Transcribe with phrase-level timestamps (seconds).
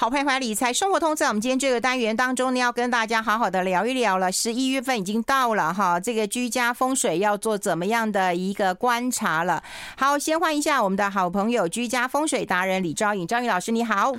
[0.00, 4.30] 好徘徊理财生活通，在我们今天这个单元当中呢，要跟大家好好的聊一聊了。
[4.30, 9.60] 十一月份已经到了哈，这个居家风水要做怎么样的一个观察了？
[9.96, 14.12] 好，先欢迎一下我们的好朋友居家风水达人李昭颖，昭颖老师你好。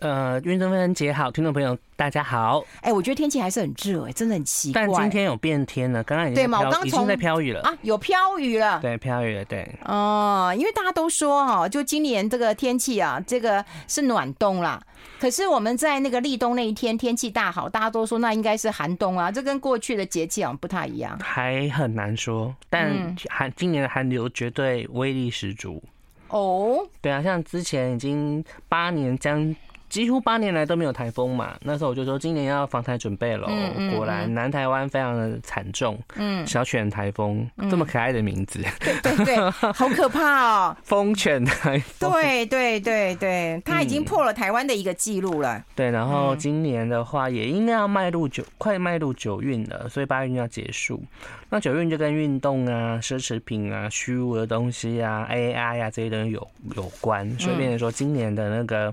[0.00, 2.62] 呃，运动芬姐好，听众朋友大家好。
[2.82, 4.86] 哎、欸，我觉得天气还是很热哎、欸，真的很奇怪。
[4.86, 6.60] 但今天有变天了，刚刚已经对嘛？
[6.60, 8.78] 我刚已经在飘雨了啊，有飘雨了。
[8.80, 9.62] 对，飘雨了，对。
[9.86, 14.78] 哦、呃，因为大家都说哈，就今年这个天气啊，这个是暖冬啦。
[15.18, 21.18] 可是我们在那个立冬那一天天气大好，大家都说那应该是寒冬啊，这跟过去的节气好像不太一样。
[21.22, 25.82] 还很难说，但寒今年的寒流绝对威力十足。
[26.28, 29.56] 哦，对啊，像之前已经八年将。
[29.88, 33.46] 几乎八年来都没有台风嘛，那时候我就说今年要防台准备了。
[33.48, 35.98] 嗯嗯嗯、果然南台湾非常的惨重。
[36.16, 40.76] 嗯，小犬台风、嗯、这么可爱的名字，对对对，好可怕哦。
[40.84, 45.64] 风犬台风，对对对对，它已经破了台湾的一个记录了、嗯。
[45.74, 51.02] 对，然后今年的话也应该要迈入九，快迈入九运了，所以八运要结束。
[51.48, 58.92] 那九运就跟运动啊、奢侈品啊、虚无的东西啊、AI 啊这些东西有有关，所以变成说今年的那个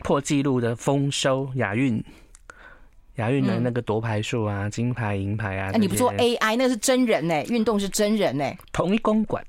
[0.00, 2.02] 破纪录的丰收亚运，
[3.16, 5.70] 亚运的那个夺牌数啊、金牌、银牌啊。
[5.72, 7.42] 那你不做 AI，那是真人呢？
[7.44, 8.52] 运动是真人呢？
[8.70, 9.42] 同一公馆，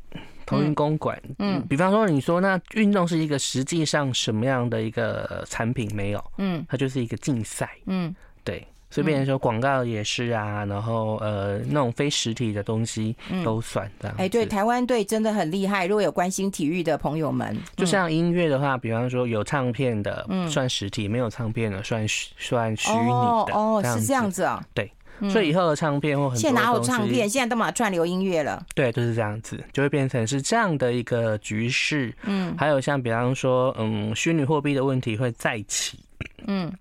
[0.46, 1.22] 同一公馆。
[1.40, 6.24] 嗯，比方说你说那运动是一个实际上什么样的一个产品没有？
[6.38, 7.70] 嗯，它就是一个竞赛。
[7.88, 8.66] 嗯，对。
[8.96, 14.16] 所以变成说广告也是啊，然后呃那种非实体的东西都算这样。
[14.18, 15.86] 哎，对，台湾队真的很厉害。
[15.86, 23.54] 如果有关心体育的朋友们，就像音乐的话，比方说有唱片的算实体，没有唱片的算算虚拟的。
[23.54, 24.66] 哦，是这样子啊。
[24.74, 24.90] 对，
[25.30, 27.28] 所以以后的唱片或很多现在哪有唱片？
[27.28, 28.66] 现在都嘛串流音乐了。
[28.74, 32.16] 对，就是这样子，就会变成是这样的一个局势。
[32.24, 36.00] 嗯，还有像比方说，嗯，虚拟货币的问题会再起。
[36.48, 36.72] 嗯。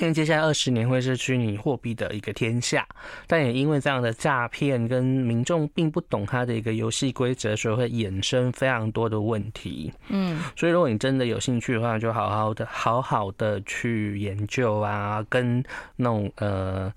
[0.00, 2.86] 因为接下来二十年会是虚拟货币的一个天下，
[3.26, 9.92] 但也因为这样的诈骗跟民众并不懂它的一个游戏规则，所以会衍生非常多的问题。
[10.08, 15.62] 嗯，所以如果你真的有兴趣的话，就好好的、好好的去研究啊，跟
[15.96, 16.92] 那种呃。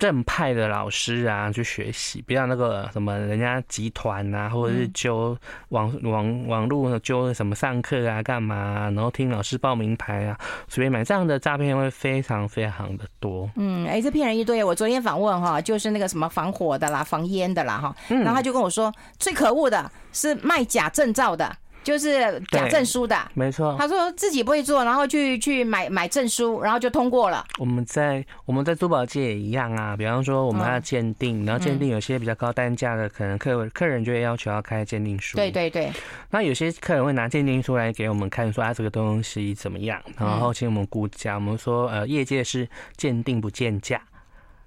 [0.00, 5.36] 正派的老师啊，去学习，不要那个什么人家集团啊，或者是揪
[5.68, 13.48] 网网网络揪什么上课啊，干嘛啊，然后听老师报名牌啊，随便买这样的诈骗会非常非常的多。
[13.56, 14.64] 嗯，哎，这骗人一堆。
[14.64, 21.54] 我昨天访问哈，就是那个什么防火的啦、防烟的啦哈，然后他就跟我说，最可恶的是卖假证照的。
[21.82, 23.74] 就是假证书的，没错。
[23.78, 27.44] 他说自己不会做，然后去去买买证书，然后就通过了。
[27.58, 35.36] 我们在我们在珠宝界也一样啊，比方说我们要鉴定，然后鉴定有些比较高单价的，可能客客人就会要求要开鉴定书。
[35.36, 35.90] 对对对。
[36.30, 41.36] 那有些客人会拿鉴定书来给我们看，说啊这个东西怎么样，然后请我们估价。
[41.36, 44.02] 我们说呃业界是鉴定不见价，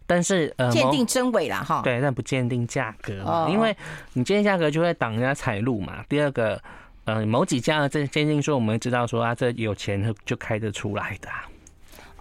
[0.08, 1.82] 但是呃鉴定真伪啦哈。
[1.84, 3.78] 对，但不鉴定价格嘛，因为
[4.14, 6.04] 你鉴定价格就会挡人家财路嘛。
[6.10, 6.60] 第二个。
[7.06, 11.30] 嗯，某几家的这鉴定说，我们知道说啊，这有钱就开得出来的。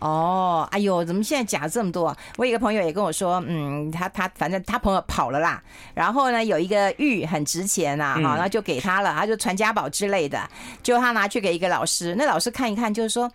[0.00, 2.16] 哦，哎呦，怎么现在假这么多？
[2.36, 5.62] 我有一个朋友也跟我说，嗯，他他反正他朋友跑了啦，
[5.94, 10.40] 然后呢有一个玉很值钱啊，好，那就给他了，他就传家宝之类的，
[10.82, 13.30] 就他拿去给一个老师，那老师看一看，就是说。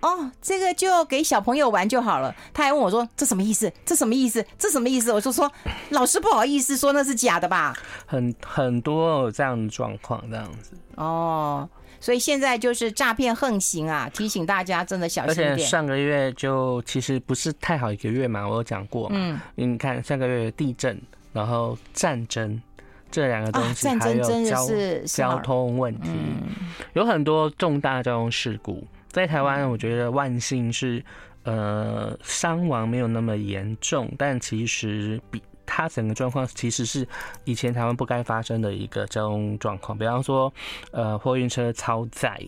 [0.00, 2.34] 哦，这个就给小朋友玩就好了。
[2.54, 3.70] 他还问我说：“这什么意思？
[3.84, 4.44] 这什么意思？
[4.58, 5.50] 这什么意思？”我就说
[5.90, 10.72] ：“老师不好意思说那是假的吧。”很很多有这样的状况，这样子。
[10.96, 11.68] 哦，
[12.00, 15.52] 所以现在就是诈骗横行啊，提醒大家真的小心点。
[15.52, 19.16] 而且上个月就其实不是太好一个月嘛，我有讲过嘛。
[19.18, 19.38] 嗯。
[19.54, 20.98] 你看上个月地震，
[21.34, 22.60] 然后战争
[23.10, 26.08] 这两个东西，战争真的是交通问题，
[26.94, 28.82] 有很多重大交通事故。
[29.10, 31.04] 在台湾，我觉得万幸是，
[31.42, 37.06] 呃，伤亡没有那么严重，但其实比它整个状况其实是
[37.44, 39.96] 以前台湾不该发生的一个交通状况。
[39.98, 40.52] 比方说，
[40.92, 42.40] 呃，货运车超载、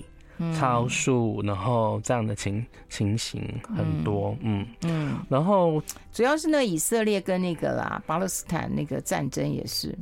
[0.57, 3.43] 超速，然后这样的情情形
[3.77, 5.83] 很多，嗯嗯，然后
[6.13, 9.97] 主要是那个以色列跟那个啦，巴勒斯坦那个战争也是。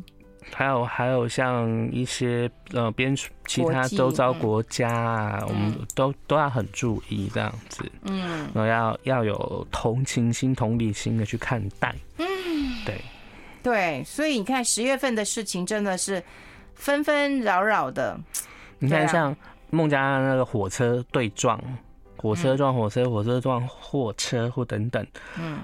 [0.53, 3.15] 还有还有像一些呃边
[3.47, 12.27] 其他周遭国家啊，嗯、我们都都要很注意这样子，嗯，然后要要有同情心、同理心的去看待，嗯，
[12.85, 13.01] 对。
[13.63, 16.23] 对，所以你看十月份的事情真的是
[16.75, 18.19] 纷纷扰扰的。
[18.79, 19.37] 你看像
[19.69, 21.63] 孟加拉那个火车对撞，
[22.17, 25.07] 火车撞火车，火车撞货车或等等，
[25.39, 25.59] 嗯。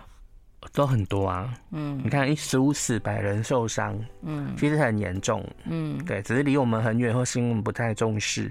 [0.72, 8.42] 都很多啊，嗯，你看一十五死百人受伤，嗯，其实很严重，嗯，对，只是离我们很远或新闻不太重视，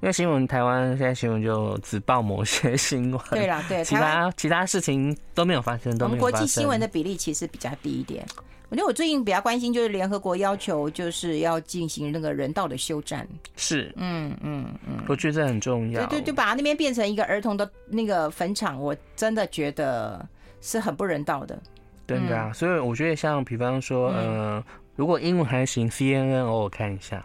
[0.00, 6.30] 因为新闻台湾现在新闻就只报某些 新闻，对啦，对，其他其他事情都没有发生，都没有发生。
[6.30, 8.26] 我们国际新闻的比例其实比较低一点。
[8.70, 16.04] 我觉得我最近比较关心就是联合国要求就是要进行那个人道的休战，是，嗯嗯嗯，我觉得这很重要。
[16.06, 20.26] 对对，就把它那边变成一个儿童的那个坟场，我真的觉得
[20.64, 21.62] 是很不人道的。
[22.06, 24.62] 真的啊，所以我觉得像比方说，嗯，
[24.96, 27.22] 如果英文还行，CNN 偶尔看一下。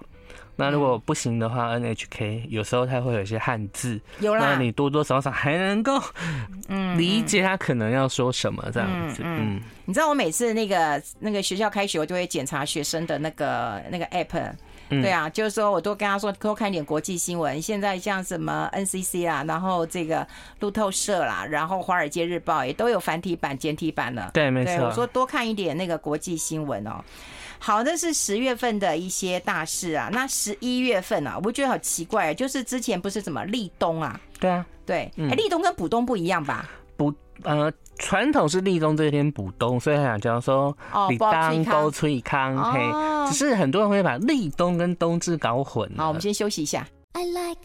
[0.56, 5.98] 那如果不行的话，NHK 有时候它会有一些汉字，有啦，那你多多少少还能够
[6.68, 9.22] 嗯理解他可能要说什么这样子。
[9.24, 14.52] 嗯，你知道我每次那个那个学校开学，我就会检查学生的那个那个 app，
[14.90, 17.62] 对啊，就是说我都跟他说多看点国际新闻。
[17.62, 20.28] 现在像什么 NCC 啦，然后这个
[20.60, 24.32] 路透社啦，然后华尔街日报也都有繁体版、简体版了。
[24.34, 24.86] 对，没错。
[24.86, 27.04] 我说多看一点那个国际新闻哦。
[27.60, 30.10] 好，那是十月份的一些大事啊。
[30.12, 34.20] 那十一月份啊，我觉得好奇怪，啊就是之前不是什么立冬啊？
[34.40, 36.70] 对啊，对，哎，立冬跟补冬不一样吧？
[36.96, 37.14] 补
[37.44, 40.75] 呃，传统是立冬这一天补冬，所以他想讲说
[41.10, 42.80] 立冬高翠康嘿。
[43.30, 45.88] 只是很多人会把立冬跟冬至搞混。
[45.96, 46.88] 好，我们先休息一下。
[47.13, 47.60] I like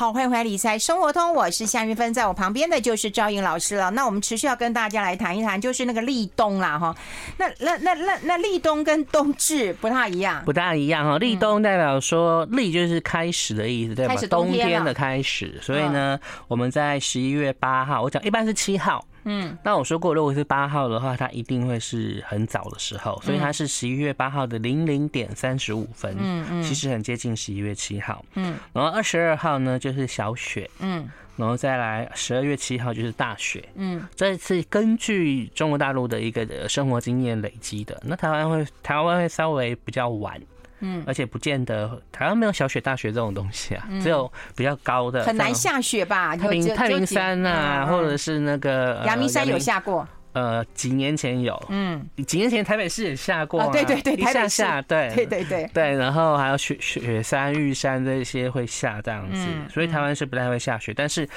[0.00, 3.90] 好，欢迎回来理财生活通，我是夏云芬，在我旁边的就是赵颖老师了。
[3.90, 6.96] 那我们持续要跟大家来谈一谈，就是那个立冬啦，哈。
[7.36, 11.18] 那那那那那立冬跟冬至不太一样，不大一样哈。
[11.18, 14.14] 立冬代表说立就是开始的意思，对吧？
[14.30, 16.18] 冬天的开始，所以呢，
[16.48, 19.04] 我们在十一月八号，我讲一般是七号。
[19.24, 40.40] 嗯，那我说过，如果是八号的话，它一定会是很早的时候，所以它是十一月八号的零零点三十五分，嗯嗯，其实很接近十一月七号，嗯，然后二十二号呢就是小雪，嗯，然后再来十二月七号就是大雪，嗯，这次根据中国大陆的一个生活经验累积的，那台湾会台湾会稍微比较晚。
[40.80, 46.36] 嗯，而且不见得台湾没有小雪大雪这种东西啊，只有比较高的，很难下雪吧？
[46.36, 50.06] 太平太平山啊，或者是那个阳明山有下过？
[50.32, 55.10] 呃，几年前有，嗯，几年前台北市也下过，对对对，台北下，对。
[55.16, 55.68] 对对对。
[55.74, 61.28] 对，然后还有雪雪山、玉山这些会下这样子，所以台湾是不太会下雪，但是。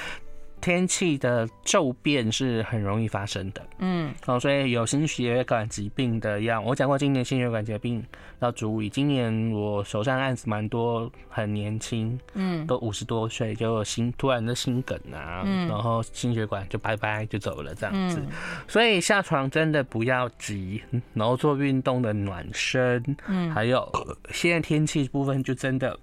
[0.64, 8.02] 天气的骤变是很容易发生的，嗯，哦，所以有心血管疾病的药，我讲过，今年心血管疾病
[8.40, 8.88] 要注意。
[8.88, 18.22] 今年我手上案子蛮多，很年轻，嗯，都五十多岁就有心突然的心梗啊，嗯，然后心血管就拜拜就走了这样子，
[18.66, 20.82] 所以下床真的不要急，
[21.12, 23.86] 然后做运动的暖身，嗯，还有
[24.30, 25.94] 现在天气部分就真的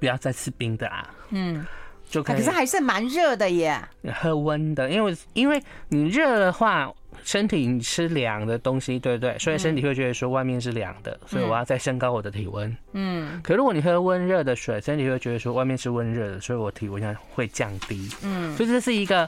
[0.00, 1.64] 不要再吃冰的啊，嗯。
[2.12, 3.82] 就可，可是还是蛮热的耶。
[4.20, 6.92] 喝温的，因为因为你热的话，
[7.24, 9.34] 身体你吃凉的东西，对不对？
[9.38, 12.76] 所以身体会觉得说外面是凉的，所以我要再升高我的体温。
[12.92, 13.40] 嗯。
[13.42, 18.10] 可如果你喝温热的水，身体会觉得说外面是温热的，所以我体温要会降低。
[18.22, 18.54] 嗯。
[18.58, 19.26] 所以这是一个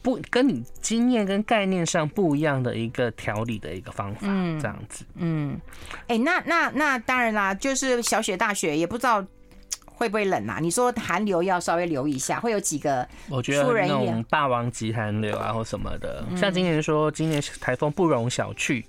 [0.00, 4.26] 不跟你经验跟概念上不一样的一个调理的一个方法，
[4.58, 5.04] 这样子。
[5.16, 5.60] 嗯。
[6.06, 9.22] 哎，那那那当然啦，就是小雪大雪也不知道。
[9.94, 10.58] 会不会冷啊？
[10.60, 13.06] 你说寒流要稍微留意一下，会有几个？
[13.30, 18.84] 我觉得那种霸王级寒流啊，或什么的，像今年说今年台风不容小觑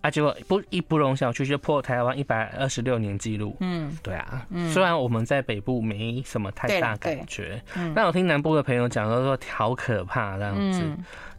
[0.00, 3.56] 啊，结果不一不容小觑就破台湾一百二十六年纪录。
[3.60, 7.62] 嗯，对啊，虽然我们在北部没什么太大感觉，
[7.94, 10.82] 但我听南部的朋友讲都说好可怕这样子，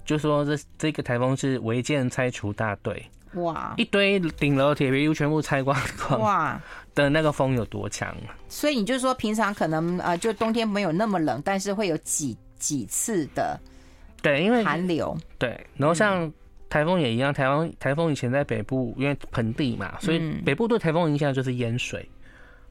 [0.05, 3.05] 就说这这个台风是违建拆除大队。
[3.33, 3.74] 哇！
[3.77, 6.62] 一堆顶楼铁皮屋全部拆光光哇！
[6.95, 8.15] 的那个风有多强？
[8.48, 13.59] 所以你就说平常可能呃，就冬天没有那么冷，但是会有几几次的
[14.21, 15.65] 对，因为寒流对。
[15.77, 16.31] 然后像
[16.69, 22.09] 台风也一样，台湾台风以前在北部，因为盆地嘛，所以北部对台风影响就是淹水，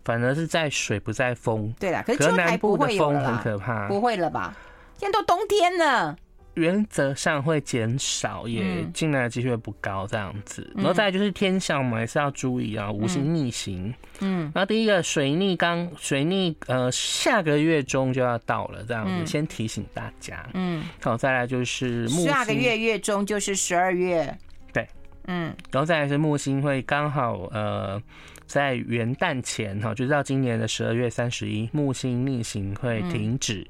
[0.05, 1.73] 反而是在水不在风。
[1.79, 4.55] 对啦，可是南部的风很可怕，不会了吧？
[4.97, 6.17] 现在都冬天了。
[6.59, 10.71] 原则上会减少，也进来的机会不高，这样子。
[10.75, 13.95] 然后再来就是天象，我们还是要注意啊，五星逆行。
[14.21, 20.45] 嗯，然后第一个水逆刚水逆，呃，下个月中就要到了，这样子先提醒大家。
[20.55, 24.37] 嗯，好，再来就是木下个月月中就是十二月。
[24.73, 24.87] 对，
[25.27, 28.03] 嗯，然后再来是木星会刚好呃
[28.47, 33.67] 在元旦前哈，就是到今年的十二月三十一，木星逆行会停止。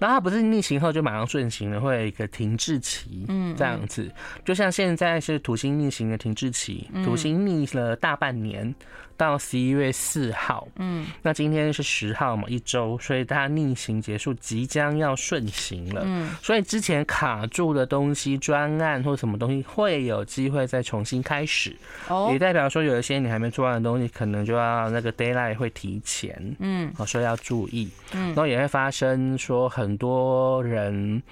[0.00, 4.10] 那它不是逆行后就马上顺行了，会有一个停滞期，嗯，这样子，
[4.44, 8.74] 就像现在是土星逆行的停滞期，土星逆了大半年。
[9.16, 21.76] 到十一月四号，嗯，那今天是十号嘛，一周，所以它逆行结束，即将要顺行了，嗯，所以之前卡住的东西，专案或什么东西会有机会再重新开始，
[22.08, 31.22] 哦，也代表说有一些你还没做完的东西，可能就要那个 d a y l i g h t 会提前，嗯，所以要注意，嗯，然后也会发生说很多人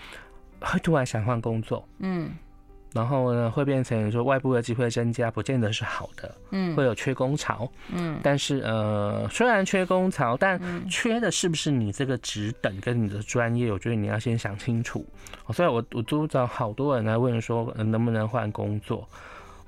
[0.61, 2.31] 会 突然想换工作，嗯。
[2.95, 13.71] 然后呢，会变成说外部的机会增加，不见得是好的，嗯，会有缺工潮，嗯，但是呃，虽然缺工潮，但缺的是不是你这个职等跟你的专业？
[13.71, 15.05] 我觉得你要先想清楚。
[15.53, 19.07] 所以我我都找好多人来问说，能不能换工作？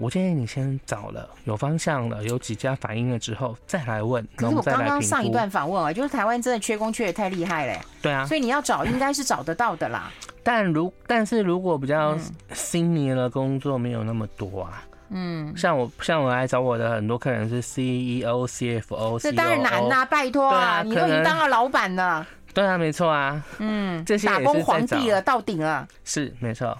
[0.00, 4.26] 我建议你先找了有方向了，有几家反映了之后再来问。
[4.34, 7.80] 可是我刚刚上一段访问啊，就是台湾真的缺工缺的太厉害了。
[8.00, 10.10] 对啊，所以你要找应该是找得到的啦。
[10.42, 12.16] 但如但是如果比较
[12.54, 22.26] senior 的工作没有那么多啊，嗯，像我像我来找我的很多客人是 CEO、CFO，这当然难呐，拜托啊，你都已经当了老板了。
[22.54, 26.76] 对啊，没错啊，嗯，这些打工皇帝了，到顶了，是没错。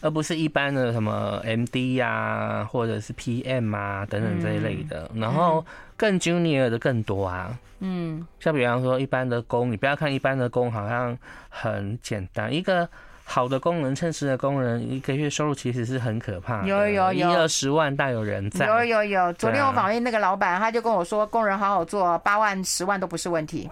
[0.00, 5.64] 而不是一般的什么 MD 呀、啊，或者是 PM 啊等等这一类的，然后
[5.96, 7.58] 更 Junior 的更多啊。
[7.80, 11.16] 嗯，像比方说一般的工，你不要看一般的工好像
[11.48, 12.88] 很简单，一个
[13.24, 18.66] 好的工人、称职的工人，一个月收入其实是很可怕的，有有有，一二十万大有人在。
[18.66, 23.68] 有有有，昨天我访问那个老板，他就跟我说，工人好好做，八万、十万都不是问题。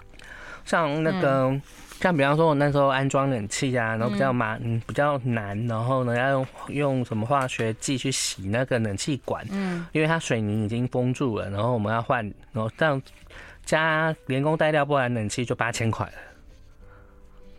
[0.65, 1.45] 像那个。
[1.45, 1.61] 嗯
[1.99, 13.01] 像比方说，我那时候安装冷气啊，然后比较麻，嗯，比较难，然后呢，要用用什么化学剂去洗那个冷气管，嗯，因为它水泥已经封住了，然后我们要换，然后这样
[13.65, 16.13] 加连工带料，不然冷气就八千块了。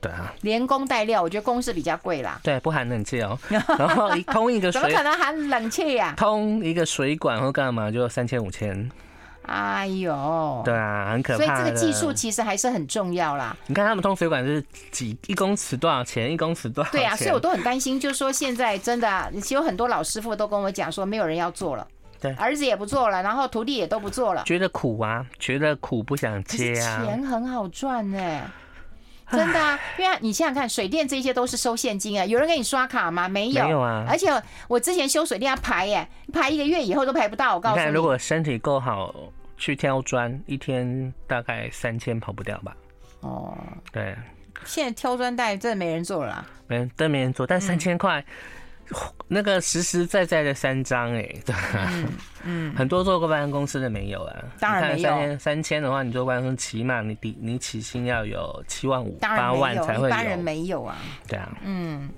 [0.00, 2.40] 对啊，连工带料，我觉得工是比较贵啦。
[2.44, 3.36] 对，不含冷气哦。
[3.48, 6.14] 然后通一个水， 怎么可能含冷气呀？
[6.16, 8.88] 通一个水管或干嘛就三千五千。
[9.48, 11.44] 哎呦，对啊，很可怕。
[11.44, 13.56] 所以这个技术其实还是很重要啦。
[13.66, 16.30] 你看他们通水管是几一公尺多少钱？
[16.30, 17.00] 一公尺多少钱？
[17.00, 21.88] 对啊，所以我都很担心，就是说现在真的，其实有很多老师傅都跟我讲说，没有人要做了，
[22.20, 27.02] 对，儿子也不做了，然后徒弟也都不做了，觉得苦啊，觉得苦不想接啊。
[27.02, 28.46] 钱很好赚哎，
[29.30, 33.26] 真的啊，因为你想想看，水电这些都是收现金啊，有人给你刷卡吗？
[33.26, 34.04] 没有，没有啊。
[34.06, 34.30] 而且
[34.68, 37.54] 我之前修水电要排耶，排一个月以后都排不到。
[37.54, 39.14] 我告诉你，你看如果身体够好。
[39.58, 42.76] 去挑砖，一天大概三千跑不掉吧？
[43.20, 43.58] 哦，
[43.92, 44.16] 对，
[44.64, 48.24] 现在挑砖带真的没人做了，没人，真没人做，但三千块，
[49.26, 51.54] 那个实实在在的三张，哎，对，
[52.44, 60.96] 嗯，很多做过办公室的没有啊，当然没有，三千三千的话，你做办公室起码你底你起薪要有七万五八万才会有，一般人没有啊，
[61.26, 62.08] 对啊，嗯。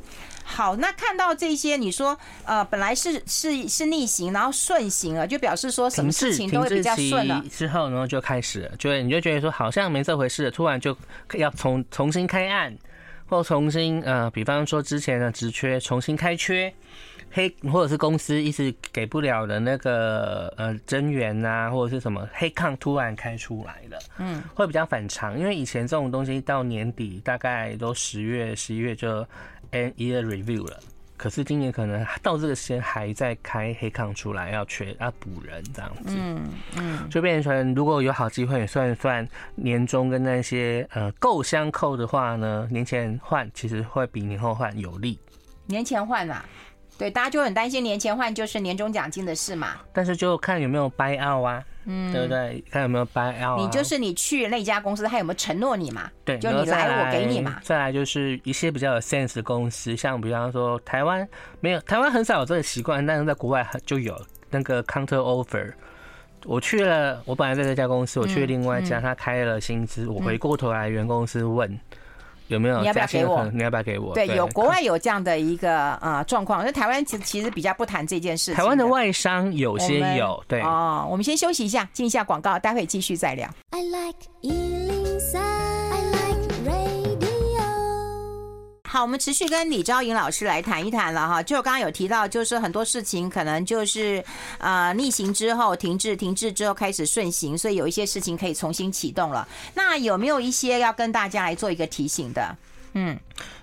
[0.52, 7.42] 好，那看到这些，你说呃，本来是是是逆行，然后顺行了，就表示说什么事情都会比较顺了。
[7.48, 10.96] 之后呢，就开始，就你就觉得说好像没这回事，突然就
[11.34, 12.76] 要重重新开案，
[13.28, 16.74] 或重新呃，比方说之前的职缺重新开缺，
[17.30, 29.26] 黑或者是公司一直给不了的那个呃增援啊，或者是什么黑抗突然开出来了，嗯，会比较反常，因为以前这种东西到年底大概都十月十一月就。
[29.72, 30.80] End year review 了，
[31.16, 36.42] 可是今年可能到这个时间还在开黑抗出来，要缺要补人这样子，嗯
[36.76, 45.16] 嗯，就变成如果有好机会算一算年终跟那些呃够相扣的话呢，年前换其实会比年后换有利。
[45.66, 46.44] 年前换啊，
[47.00, 49.68] 对，大家就很担心年前换就是年终奖金的事嘛。
[49.90, 51.64] 但是就看有没有 buy out 啊。
[51.86, 52.62] 嗯，对不对？
[52.70, 56.10] 看有没有 buy out，你就是你去那家公司，他有没有承诺你嘛？
[56.26, 57.58] 对，就你来我给你嘛。
[57.62, 61.26] 再来就是一些比较有 sense 的公司，像比方说台湾
[61.60, 64.14] 没有，台湾很少有这个习惯，但是在国外就有
[64.50, 65.72] 那个 counter offer。
[66.44, 71.80] 我去了，我本来在这家公司，我去了另外一家，他开了薪资，我回过头来原公司问。
[72.50, 72.80] 有没有？
[72.80, 73.44] 你要不要给我？
[73.54, 74.14] 你要不要给我？
[74.14, 78.52] 对，有国外有这样的一个呃状况，那台湾其实其实比较不谈这件事。
[78.52, 80.60] 台湾的外商有些有，对。
[80.60, 83.48] 哦，我们先休息一下，进一下广告，待会继续再聊。
[83.70, 84.79] I like
[88.92, 91.40] 好，我们持续跟李昭颖老师来谈一谈了哈。
[91.40, 94.22] 就刚刚有提到，就是很多事情可能就是
[94.58, 99.46] 呃逆行之后停滞，停滞之后开始顺行，所以有一些事情可以重新启动了。
[99.74, 102.56] 那有没有一些要跟大家来做一个提醒的？
[102.94, 103.16] 嗯，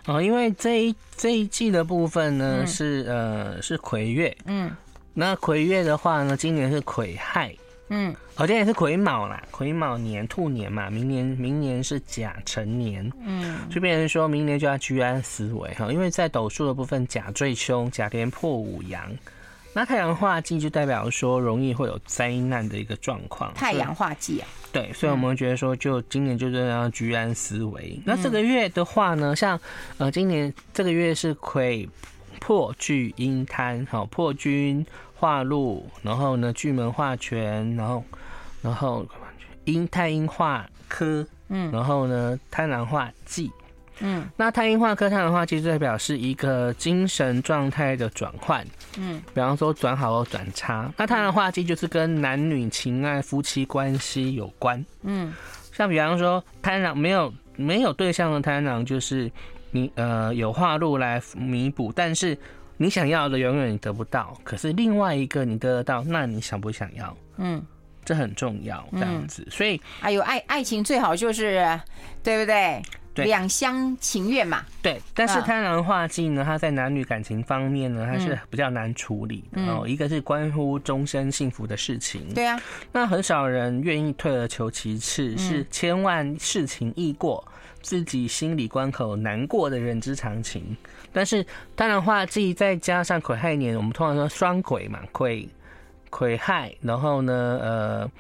[0.06, 4.72] 哦，因为这一这一季的部分呢、嗯、是呃是魁月，嗯，
[5.14, 7.54] 那魁月的话呢，今年是癸亥。
[7.90, 19.10] 嗯，好像也是癸卯啦，癸卯年兔年嘛，明年明年是甲辰年，嗯，就变成说明年就要居安思危哈，因为在斗数的部分，甲最凶，甲天破五阳，
[19.74, 23.54] 那太阳化忌就代表说容易会有灾难的一个状况。
[23.54, 27.98] 太阳化忌啊，对，所以我们会觉得说，就今年就这样居安思危。
[28.04, 29.58] 那这个月的话呢，像
[29.98, 31.88] 呃，今年这个月是癸
[32.40, 34.86] 破巨阴贪，好破军。
[35.20, 38.04] 化禄，然后呢，巨门化权，然后，
[38.62, 39.04] 然后
[39.66, 43.52] 阴太阴化科，嗯，然后呢，贪狼化忌，
[43.98, 48.64] 嗯，那太阴化科、贪狼化忌，就代表是一个精神状态的转换，
[49.00, 50.94] 嗯，比方说转好或转差。
[50.96, 55.34] 那贪狼化忌就是跟男女情爱、夫妻关系有关，嗯，
[55.74, 59.32] 像比方说贪狼没有没有对象的贪狼，就是
[59.72, 62.38] 你呃有化禄来弥补，但是。
[62.80, 67.18] 你想要的永远你得不到，可是另外一个你得得到，那你想不想要？
[67.38, 67.60] 嗯，
[68.06, 69.44] 这很重要，这样子。
[69.50, 71.68] 所以，哎呦，爱爱情最好就是，
[72.22, 72.80] 对不对？
[73.16, 74.64] 对，两厢情愿嘛。
[74.80, 79.60] 对，但是贪婪化忌呢，它在男女感情方面呢，它是比较难处理的。
[79.74, 82.32] 哦，一个是关乎终身幸福的事情。
[82.36, 87.44] 对啊，那很少人愿意退而求其次，是千万事情易过，
[87.82, 90.76] 自己心理关口难过的人之常情。
[91.14, 95.48] 但是当然话，自己再加上癸亥年，我们通常说双癸嘛，癸
[96.10, 98.12] 癸亥，然后呢，呃，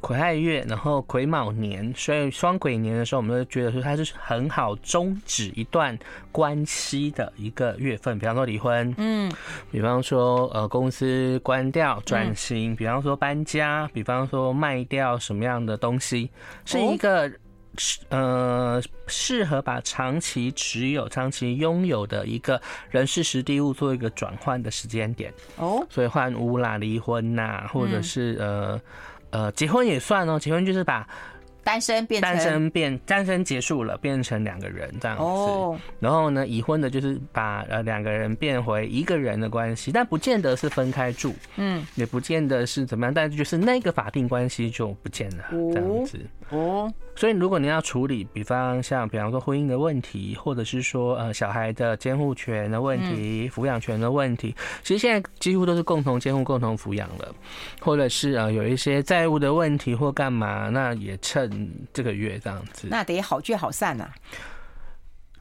[0.00, 5.98] 癸亥月，然后癸卯年，所以双癸年的时候，我们就觉得说它是很好终止一段
[6.30, 8.18] 关系的一个月份。
[8.18, 9.32] 比方说离婚，嗯，
[9.72, 16.30] 比方说呃公司关掉转型，比方说搬家，比方说卖掉什么样的东西，
[16.64, 17.30] 是一个。
[17.76, 22.60] 是呃，适合把长期持有、长期拥有的一个
[22.90, 28.80] 人事实地物做一个转换的时间点哦，所以换屋啦、离婚呐，或者是呃
[29.30, 31.06] 呃结婚也算哦，结婚就是把。
[31.62, 35.22] 单身变单身变单身结束了，变成两个人这样子。
[35.22, 35.76] Oh.
[35.98, 45.74] 然后呢，已婚的就是把呃两个人变回一个人的关系，但不见得是分开住，嗯，也不见得是怎么样，但是就是那个法定关系就不见了，oh.
[45.74, 46.18] 这样子。
[46.48, 46.92] 哦，oh.
[47.14, 57.34] 所以如果你要处理，比方像比方说婚姻的问题，或者是说呃小孩的监护权的问题、抚养权的问题，其实现在几乎都是共同监护、共同抚养了，
[57.80, 61.49] 或者是呃有一些债务的问题或干嘛，那也趁。
[61.50, 64.14] 嗯，这个月这样子，那得好聚好散呐、啊。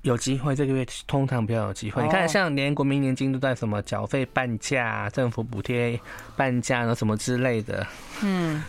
[0.03, 2.01] 有机会这个月通常比较有机会。
[2.01, 5.99] 哦、你看，像连国民年金都在什么缴费半价、政府补贴
[6.38, 7.86] 半价，那什么之类的。
[8.21, 8.63] 嗯，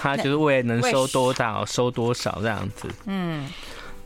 [0.00, 2.88] 他就是为了能收多少收多少这样子。
[3.06, 3.50] 嗯，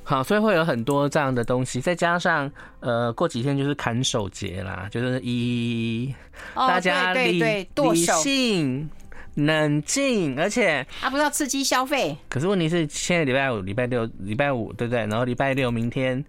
[0.02, 6.14] 好，所以会有很多这样的东西，再加上呃，过几天就是砍手节啦，就是一
[6.54, 7.38] 大家理
[7.74, 8.88] 理性。
[9.34, 12.16] 冷静，而且他不知道刺激消费。
[12.28, 15.00] 可是问题是，现在礼拜五、礼拜六、礼拜五，对不对？
[15.00, 16.22] 然后礼拜六明天，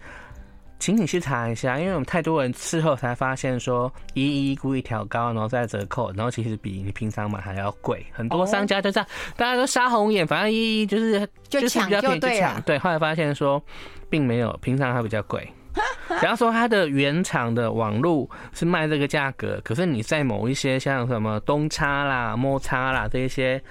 [0.79, 8.05] 请你去查一下，因为我们太多人事后才发现说，一一故意调高，然后再折扣，然后其实比你平常买还要贵。
[8.11, 12.61] 很多商家就这样，大家都杀红眼，反正一一就是就抢就对了。
[12.65, 13.61] 对，后来发现说，
[14.09, 15.45] 并没有，平常还比较贵。
[16.19, 23.61] 比方说，它的原厂的网路是卖这个价格，可是你在某一些像什么东差啦、摩叉啦这一些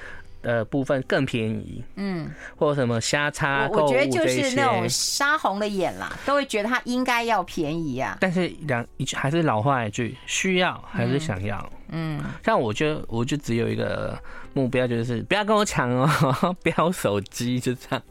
[0.42, 8.16] 呃部分更便宜，嗯，或者什么瞎叉购物这些，我觉得就是那种杀红了眼啦，都会觉得它应该要便宜啊。
[8.20, 11.72] 但是两一句还是老话一句，需要还是想要？
[11.90, 14.18] 嗯，像我就我就只有一个
[14.54, 16.08] 目标，就是不要跟我抢哦，
[16.64, 18.02] 不要手机就这样。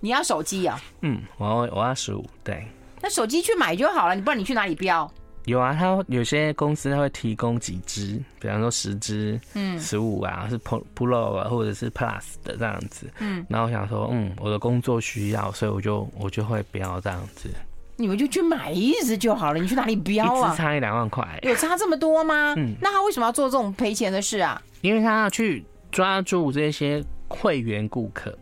[0.00, 0.80] 你要手机啊？
[1.00, 2.66] 嗯，我要我要十五对。
[3.06, 5.08] 那手机去买就好了，你不然你去哪里标？
[5.44, 17.48] 有啊，他有些公司他会提供几支，比方说十支，嗯，十五啊，是 Pro 啊，或者是 Plus 的这样子，嗯，然后我想说，嗯，我的工作需要，所以我就我就会标这样子。
[17.94, 20.48] 你们就去买一支就好了，你去哪里标啊？
[20.48, 22.54] 一支差一两万块，有差这么多吗？
[22.56, 24.60] 嗯，那他为什么要做这种赔钱的事啊？
[24.80, 28.36] 因为他要去抓住这些会员顾客。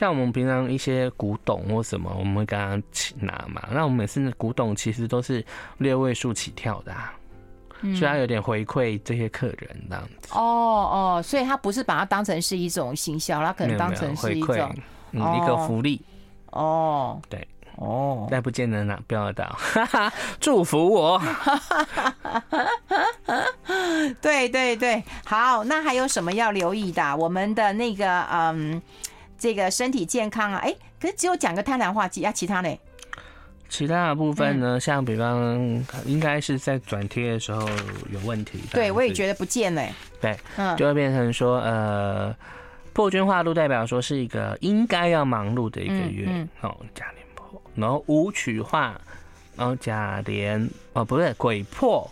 [0.00, 2.82] 像我们平常一些古董或什么，我们会跟他
[3.20, 3.68] 拿嘛。
[3.70, 5.44] 那我们每次古董其实都是
[5.76, 7.12] 六位数起跳的，啊，
[7.82, 10.30] 嗯、所以他有点回馈这些客人这样子。
[10.32, 14.74] 哦哦，所以他不是把它当成是一种行销，他可能当成是一种
[15.12, 16.00] 一个福利。
[16.46, 19.58] 哦，对，哦，但不见得拿标得到，
[20.40, 21.20] 祝福我。
[24.22, 27.14] 对对对，好，那还有什么要留意的？
[27.18, 28.80] 我们的那个嗯。
[29.40, 32.78] 这个身体健康啊，哎，可是只有讲个贪婪化忌啊，其他呢？
[33.70, 37.66] 其他的部分呢，嗯、像比方应该是在转贴的时候
[38.10, 38.60] 有问题。
[38.72, 39.82] 对，我也觉得不见了。
[40.20, 42.34] 对，嗯，就会变成说，呃，
[42.92, 46.26] 破军化禄代表说是一个应该要忙碌的一个月。
[46.28, 49.00] 嗯，嗯，哦，甲廉破，然后武曲化，
[49.56, 52.10] 然后甲廉哦，不对，鬼破，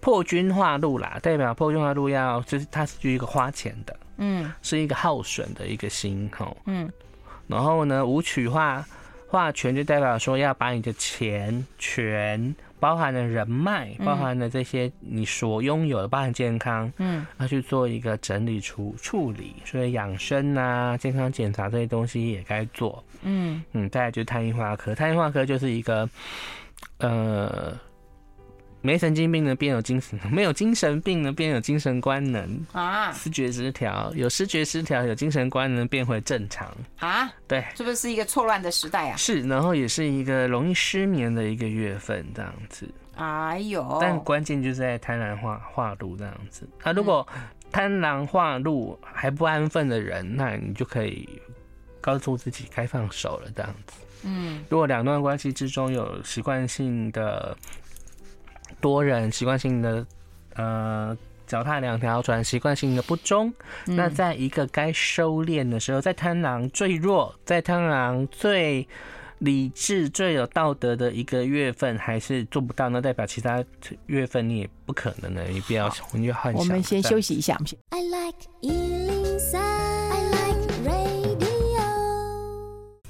[0.00, 6.88] 破军化禄啦，代表破军化禄要就是它是一个花钱的，嗯，是一个耗损的一个心，哈，嗯，
[7.48, 8.86] 然后呢，武曲化。
[9.32, 23.62] 化权就代表说要把你的钱权，包含了人脉，包含了这些你所拥有的，包含健康，嗯，要去做一个整理处处理，所以养生啊、健康检查这些东西也该做，嗯。
[23.70, 26.10] 嗯，再来就是太阴化科，太阴化科就是一个，
[26.98, 27.78] 呃。
[28.82, 33.12] 没神经病呢，变有精神；没有精神病呢，变有精神官能啊。
[33.12, 37.30] 思觉失调，有思觉失调，有精神官能变回正常啊。
[37.46, 39.16] 对，是不是一个错乱的时代啊？
[39.18, 42.88] 是，然后也是一个容易失眠的一个月份，这样子。
[43.16, 43.98] 哎呦！
[44.00, 46.66] 但关键就是在贪婪化化路这样子。
[46.82, 47.26] 那如果
[47.70, 51.28] 贪婪化路还不安分的人，那你就可以
[52.00, 53.98] 告诉自己该放手了，这样子。
[54.22, 57.54] 嗯，如果两段关系之中有习惯性的。
[58.80, 60.06] 多人习惯性的，
[60.54, 61.16] 呃，
[61.46, 63.52] 脚踏两条船，习惯性的不忠。
[63.86, 68.86] 嗯、那在一个该收敛的时候，在贪狼最弱，在贪狼最
[69.38, 73.64] 理智、最有道德的一个月份，还是做不到，那代表其他
[74.06, 76.60] 月份你也不可能的，你不要你就幻想。
[76.60, 77.78] 我们先休息一下，先。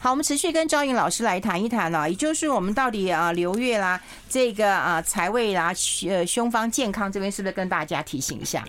[0.02, 5.74] 好，我们持续跟赵颖老师来谈一谈呢，也就是我们到底啊流月啦，这个啊财位啦，
[6.08, 8.64] 呃胸方健康这边是不是跟大家提醒一下？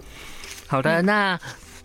[0.67, 1.39] 好的，那。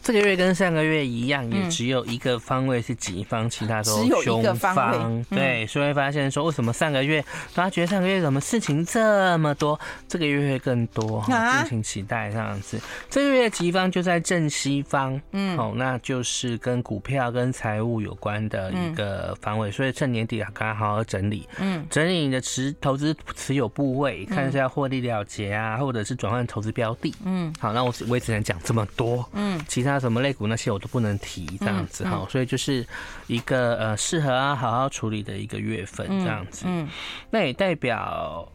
[0.07, 5.25] 这个月跟上个月一样，也只有一个方位是吉方，其他都凶方。
[5.31, 7.21] 对，所以会发现说，为什么上个月
[7.57, 11.25] 大家觉得上个月怎么事情这么多，这个月会更多？
[11.27, 12.81] 敬请期待这样子。
[13.11, 29.96] 这个月吉方就在正西方，嗯，好，那就是跟股票跟财务有关的一个方位，所以趁年底啊，赶快好好整理，嗯，整理你的持投资持有部位，看一下获利了结啊，或者是转换投资标的，嗯，好，那我我也只能讲这么多，嗯，其他。
[29.99, 32.87] 什么肋骨那些我都不能提，这样子哈，所以就是
[33.27, 36.65] 一个呃适合啊好好处理的一个月份，这样子。
[36.67, 36.89] 嗯，
[37.31, 38.47] 那也代表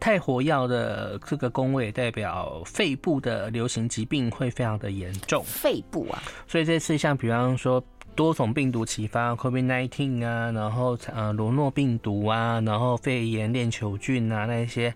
[0.00, 5.42] 太火药的这个宫位，代表肺部的流行疾病会非常的严重。
[5.46, 7.82] 肺部啊，所以这次像比方说。
[8.14, 14.94] 多种病毒启发，COVID-19 啊，然后呃罗诺病毒啊，然后肺炎链球菌啊，那一些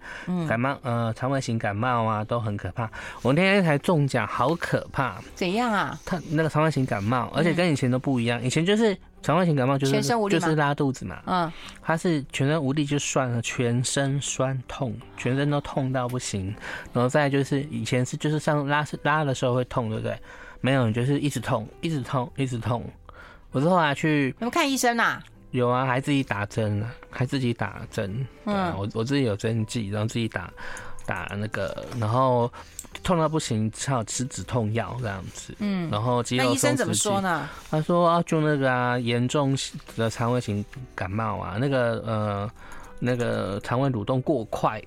[0.48, 2.90] 感冒呃肠胃型感冒啊都很可怕。
[3.22, 5.20] 我那天才中奖，好可怕！
[5.34, 5.98] 怎样啊？
[6.04, 8.42] 他那个肠胃型感冒，而且跟以前都不一样。
[8.42, 11.50] 以前就是肠胃型感冒就是就是拉肚子嘛，嗯，
[11.82, 16.54] 他是全身无力就算了，全身酸痛，全身都痛到不行。
[16.92, 20.16] 然后再就是以前是就是上拉拉的时候会痛，对不对？
[20.60, 22.82] 没有，就是一直痛，一直痛，一直痛。
[23.56, 25.18] 我是后来去，有看医生啊？
[25.52, 28.14] 有啊，还自己打针啊，还自己打针。
[28.44, 30.52] 嗯，我我自己有针剂，然后自己打
[31.06, 32.52] 打那个，然后
[33.02, 35.54] 痛到不行，只好吃止痛药这样子。
[35.60, 36.44] 嗯，然后肌肉。
[36.44, 37.48] 那医生怎么说呢？
[37.70, 39.56] 他说啊，就那个啊，严重
[39.96, 40.62] 的肠胃型
[40.94, 42.50] 感冒啊，那个呃，
[42.98, 44.82] 那个肠胃蠕动过快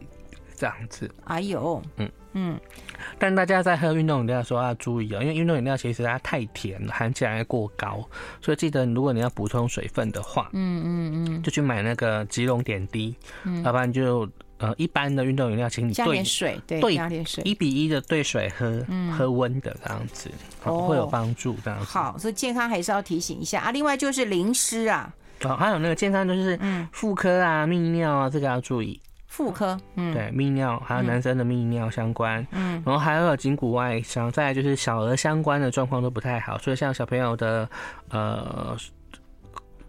[0.55, 1.09] 这样子。
[1.23, 2.59] 哎呦，嗯嗯。
[3.17, 8.03] 但大家在喝运动饮料的时候要注意哦，因为运动饮料其实它太甜，含钾还过高，
[8.41, 20.29] 所以记得如果你要补充水分的话，嗯嗯嗯，就去买那个吉隆点滴，嗯，要不然就呃一般的运动饮料，请你加点水，对，加点水，一比一的兑水喝，嗯，喝温的这样子，
[20.63, 21.85] 哦，会有帮助这样子。
[21.85, 23.71] 好，所以健康还是要提醒一下啊。
[23.71, 25.13] 另外就是淋湿啊，
[25.43, 26.59] 哦，还有那个健康就是
[26.91, 28.99] 妇科啊、泌尿啊，这个要注意。
[29.29, 37.69] 妇科，嗯，对，泌尿还有男生的泌尿相关，嗯，然后还有颈骨外伤，再来就是小儿相关的状况都不太好，所以像小朋友的，
[38.09, 38.75] 呃。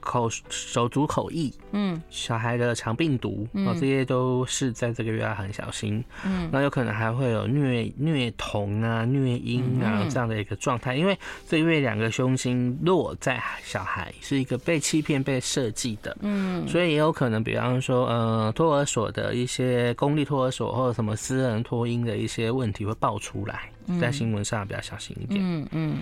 [0.01, 25.99] 口手足口疫，嗯，小孩的肠病毒，嗯，这些都是在这个月要很小心，嗯，那有可能还会有虐虐童啊、虐婴啊这样的一个状态，因为这个月两个凶星落在小孩，是一个被欺骗、被设计的，嗯，所以也有可能，比方说，呃，托儿所的一些公立托儿所或者什么私人托婴的一些问题会爆出来，在新闻上比较小心一点，嗯嗯，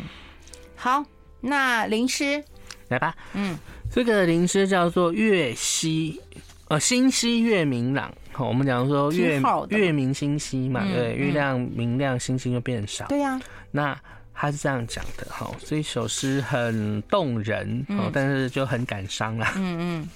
[0.77, 1.05] 好，
[1.41, 2.43] 那淋湿。
[2.89, 3.57] 来吧，嗯，
[3.91, 6.21] 这个灵诗叫做月夕，
[6.69, 8.13] 呃，星稀月明朗。
[8.33, 13.07] 好，我们讲说月月明星稀嘛，对，月亮明亮，星星就变少。
[13.09, 13.99] 对呀，那
[14.33, 19.55] 他是这样讲的，哈，这首诗很动人，哦，但是就很感伤啦。
[19.57, 20.09] 嗯嗯，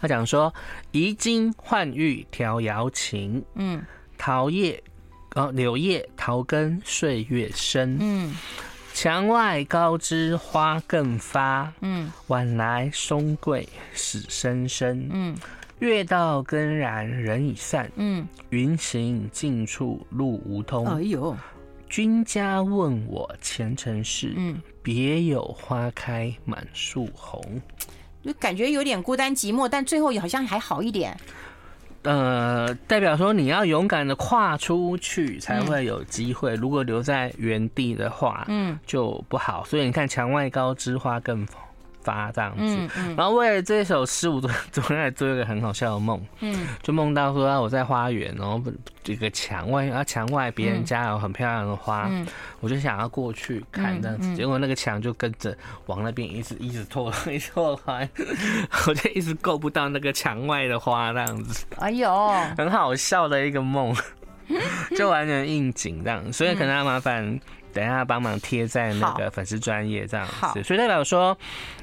[0.00, 0.52] 他讲说
[0.90, 3.80] ：“移金换玉调瑶琴，嗯，
[4.18, 4.82] 桃叶
[5.36, 8.34] 哦，柳叶桃根岁月深，嗯，
[8.94, 15.36] 墙外高枝花更发，嗯，晚来松桂始深深，嗯，
[15.80, 20.86] 月到更燃人已散，嗯，云行尽处路无通。
[20.86, 21.36] 哎呦，
[21.88, 27.42] 君家问我前程事，嗯，别有花开满树红。”
[28.22, 31.18] 就感觉有点孤单寂寞，但最后好像还好一点。
[32.04, 36.54] 呃，代表说你要勇敢的跨出去，才会有机会。
[36.54, 39.64] 如果留在原地的话，嗯，就不好。
[39.64, 41.46] 所以你看，墙外高枝花更
[42.04, 48.62] 发这样子，然后为了这首诗，我昨昨天还做一个很好笑的梦，嗯，就梦到说我在花园，然后
[49.02, 52.26] 这个墙外啊，墙外别人家有很漂亮的花，嗯、
[52.60, 58.00] 我就想要过去看这样子，结果那个墙就跟着往那边一直一直拖，一直拖花，
[58.86, 63.96] 我就一直够不到那个墙外的花这样子，哎呦，很好笑的一个梦，
[64.96, 67.40] 就完全应景这样，所以可能要麻烦。
[67.74, 71.36] 等一下，帮忙贴在那个粉丝专业这样子，所以代表说，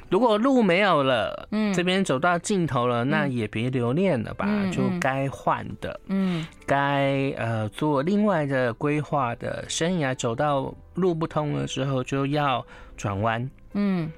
[0.08, 12.64] 如果路没有了，嗯，这边走到尽头了，那也别留恋了吧，就该换的，嗯，该呃做另外的规划的生涯，走到路不通了之后就要
[12.96, 14.10] 转弯，嗯，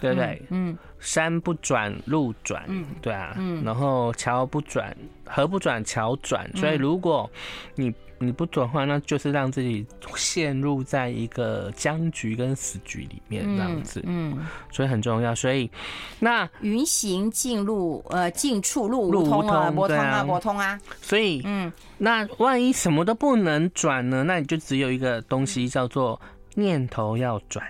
[0.00, 0.42] 对不对？
[0.50, 4.94] 嗯，山不转路转，嗯，对啊，嗯，然后桥不转
[5.26, 7.30] 河不转桥转，所以如果
[7.74, 7.92] 你。
[8.18, 15.34] 你不转换，那就是让自己陷入在一个僵局跟死局里面这样子，嗯，嗯，所以很重要。
[15.34, 15.70] 所以
[16.18, 20.78] 那云行进路，呃，进处路路通啊，博通啊，博通啊。
[21.00, 24.22] 所以，嗯，那万一什么都不能转呢？
[24.22, 26.20] 那你就只有一个东西叫做
[26.54, 27.68] 念头要转，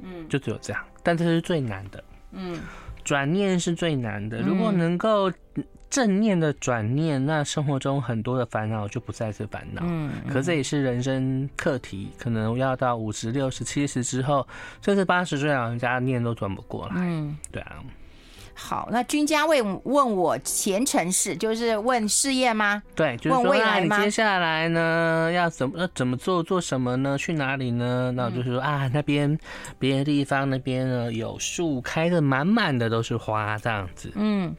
[0.00, 0.82] 嗯，就只有这样。
[1.02, 2.60] 但这是最难的，嗯，
[3.04, 4.40] 转念是最难的。
[4.40, 5.30] 如果能够。
[5.90, 9.82] 正念的转念，那生活中很多的烦恼就不再是烦恼。
[9.84, 14.46] 嗯，可这也是人生课题，可能要到五十、六十、七十之后，
[14.80, 16.94] 甚至八十岁老人家念都转不过来。
[16.96, 17.76] 嗯，对啊。
[18.54, 22.82] 好，那君家问问我前程事，就是问事业吗？
[22.94, 23.96] 对，就是说问未来吗？
[23.96, 27.16] 你接下来呢，要怎么要怎么做，做什么呢？
[27.16, 28.12] 去哪里呢？
[28.14, 29.38] 那我就是说啊，那边
[29.78, 34.12] 别的地方那边呢，有树开的满满的都是花，这样子。
[34.14, 34.54] 嗯。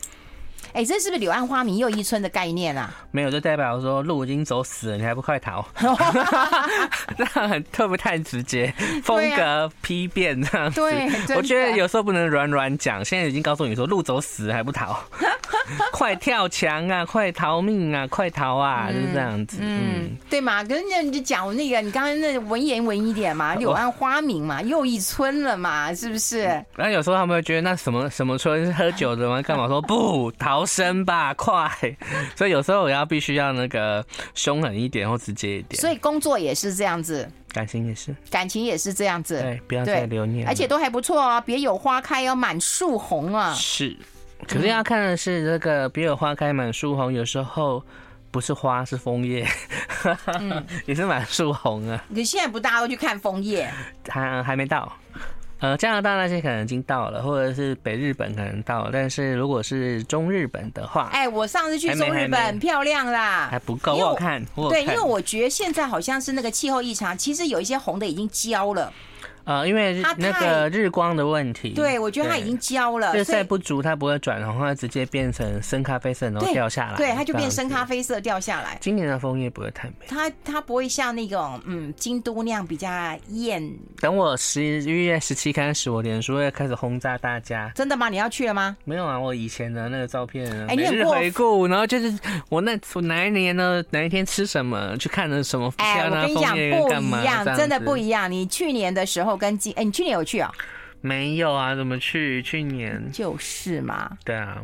[0.73, 2.93] 哎，这是不是柳暗花明又一村的概念啊？
[3.11, 5.65] 没有，就代表说路已经走死了，你还不快逃？
[7.17, 10.79] 这样很特别太直接，风格批变这样子。
[10.79, 13.03] 对，我觉得有时候不能软软讲。
[13.03, 14.97] 现在已经告诉你说路走死了还不逃，
[15.91, 19.57] 快跳墙啊，快逃命啊，快逃啊，嗯、就是这样子。
[19.59, 20.63] 嗯，嗯对嘛？
[20.63, 26.43] 跟那你就讲那个，你刚刚那文言文一点嘛，柳暗花明嘛，又一村了嘛，是不是？
[26.75, 29.41] 然后有时候他们会觉得那什么什么村是喝酒的吗？
[29.43, 30.51] 干嘛说不逃？
[30.51, 31.67] 逃生吧，快！
[32.35, 34.05] 所以有时候我要必须要那个
[34.35, 35.81] 凶狠一点或直接一点。
[35.81, 39.41] 所以工作也是这样子，感情也是，感情也是这样子。
[39.41, 41.41] 对，不要再留念，而且都还不错哦。
[41.45, 43.53] 别有花开要满树红啊。
[43.55, 43.97] 是，
[44.47, 47.83] 可是要看的是这个别有花开满树红，有时候
[48.31, 49.47] 不是花，是枫叶，
[50.39, 52.03] 嗯、 也是满树红啊。
[52.09, 53.71] 你现在不大家都去看枫叶？
[54.07, 54.91] 还还没到。
[55.59, 68.91] 呃，加拿大那些可能已经到了，或者是北日本可能到了，但是如果是中日本的话，哎，我上次去中日本漂亮啦，还不够，我有看，我看，对，因为我觉得现在好像是那个气候异常，其实有一些红的已经焦了。
[69.43, 78.77] 呃，因为那个日光的问题，对，我觉得它已经焦了，日晒不足，它不会转红，它直接变成深咖啡色，然后掉下来，对，它就变深咖啡色掉下来。
[78.81, 82.89] 今年的枫叶不会太美，它它不会像那种嗯京都那样比较
[83.29, 83.61] 艳。
[83.99, 87.71] 等我十一月十七开始，我脸书会开始轰炸大家。
[87.75, 88.09] 真的吗？
[88.09, 88.75] 你要去了吗？
[88.83, 92.13] 没有啊，我以前的那个照片，哎，每日回顾，然后就是
[92.49, 93.83] 我那哪一年呢？
[93.89, 94.95] 哪一天吃什么？
[94.97, 95.73] 去看了什么？
[95.77, 98.31] 哎，我跟你讲不一样，真的不一样。
[98.31, 100.13] 你去年的时候跟今哎，你去年。
[100.13, 100.51] 有去啊？
[101.01, 101.73] 没有啊？
[101.75, 102.41] 怎么去？
[102.43, 104.17] 去年就是嘛。
[104.23, 104.57] 对啊，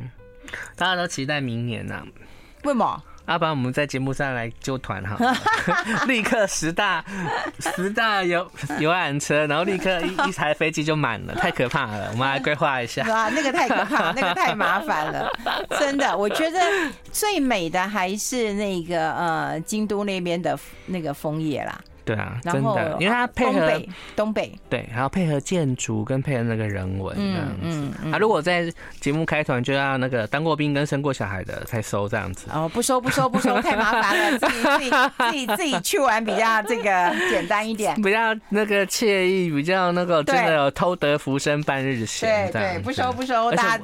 [0.76, 2.04] 大家都期待明年呢、啊。
[2.64, 3.04] 为什么？
[3.28, 5.18] 要不然我们在节目上来揪团哈，
[6.08, 7.04] 立刻十大
[7.60, 8.50] 十大游
[8.80, 12.08] 游览车，然后立刻一 一台飞机就满了，太可怕了。
[12.14, 13.06] 我们来规划一下。
[13.10, 15.30] 哇，那个太可怕，那个太麻烦了，
[15.78, 16.18] 真的。
[16.18, 16.60] 我觉得
[17.12, 21.78] 最美的还是那个呃京都那边的那个枫叶啦。
[22.08, 27.56] 对啊，真的，因为它配合东北，东北，对，还要配合建筑跟配合那个人文这样子。
[27.64, 32.48] 嗯嗯啊，如果在节目开团就要那个当过兵跟生过小孩的才收这样子。
[32.54, 42.50] 哦，不收不收不收，太麻烦了，自己自己自己自己去玩比较这个简单一点， 比较那个惬意，比较那个真的有偷得浮生半日闲。
[42.52, 43.84] 对对，不收不收，大家。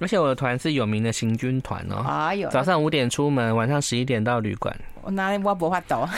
[0.00, 4.74] 而且我的团是有名的行军团哦，啊有，早上五点出门，晚上十一点到旅馆。
[5.04, 6.08] 我哪里我不法抖，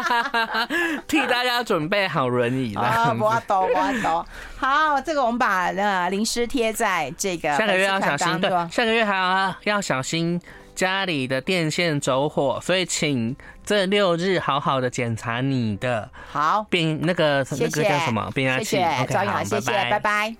[1.06, 2.80] 替大家准备好轮椅了。
[2.80, 4.24] 啊，不法抖，不法抖。
[4.56, 10.40] 好，这个我们把呃淋湿贴在这个下个月要小心，对，下个月还要要小心
[10.74, 18.64] 家里的电线走火，所以请这六日好好的检查你的好变那个那个叫什么变压器。
[18.64, 20.34] 谢谢赵颖，谢谢，拜拜。